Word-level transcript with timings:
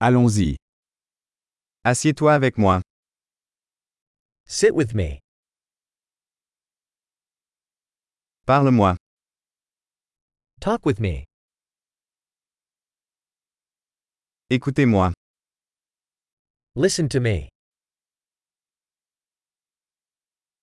Allons-y. 0.00 0.56
Assieds-toi 1.84 2.32
avec 2.32 2.56
moi. 2.56 2.82
Sit 4.46 4.72
with 4.72 4.94
me. 4.94 5.18
Parle-moi. 8.46 8.96
Talk 10.60 10.86
with 10.86 11.00
me. 11.00 11.24
Écoutez-moi. 14.50 15.12
Listen 16.76 17.08
to 17.08 17.20
me. 17.20 17.48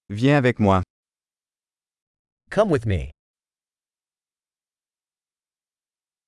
Viens 0.09 0.37
avec 0.37 0.59
moi. 0.59 0.81
Come 2.49 2.69
with 2.71 2.85
me. 2.85 3.11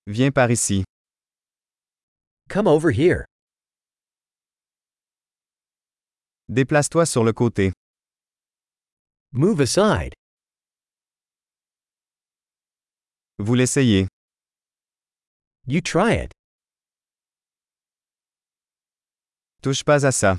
Viens 0.07 0.31
par 0.31 0.51
ici. 0.51 0.83
Come 2.49 2.67
over 2.67 2.91
here. 2.91 3.25
Déplace-toi 6.49 7.05
sur 7.05 7.23
le 7.23 7.33
côté. 7.33 7.73
Move 9.33 9.61
aside. 9.61 10.13
Vous 13.37 13.53
l'essayez. 13.53 14.07
You 15.67 15.81
try 15.81 16.13
it. 16.13 16.31
Touche 19.61 19.83
pas 19.83 20.05
à 20.05 20.11
ça. 20.13 20.37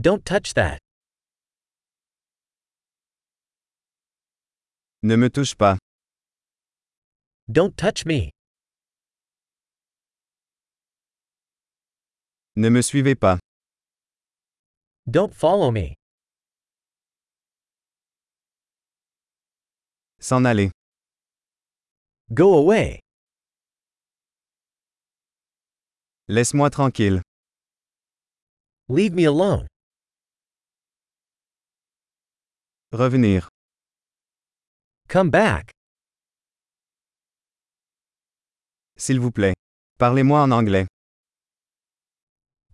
Don't 0.00 0.24
touch 0.24 0.54
that. 0.54 0.78
Ne 5.02 5.16
me 5.16 5.28
touche 5.28 5.56
pas. 5.56 5.76
Don't 7.50 7.76
touch 7.76 8.06
me. 8.06 8.30
Ne 12.58 12.70
me 12.70 12.82
suivez 12.82 13.14
pas. 13.14 13.38
Don't 15.06 15.32
follow 15.32 15.70
me. 15.70 15.94
S'en 20.18 20.44
aller. 20.44 20.72
Go 22.32 22.58
away. 22.58 22.98
Laisse-moi 26.26 26.68
tranquille. 26.70 27.22
Leave 28.88 29.14
me 29.14 29.28
alone. 29.28 29.68
Revenir. 32.90 33.48
Come 35.08 35.30
back. 35.30 35.70
S'il 38.96 39.20
vous 39.20 39.30
plaît. 39.30 39.54
Parlez-moi 39.98 40.42
en 40.42 40.50
anglais. 40.50 40.88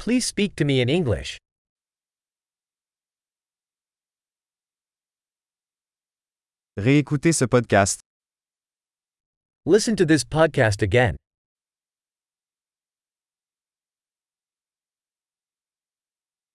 Please 0.05 0.27
speak 0.27 0.55
to 0.57 0.67
me 0.67 0.83
in 0.83 0.91
English. 0.91 1.39
Réécoutez 6.77 7.33
ce 7.33 7.47
podcast. 7.47 8.01
Listen 9.65 9.97
to 9.97 10.05
this 10.05 10.23
podcast 10.23 10.83
again. 10.83 11.17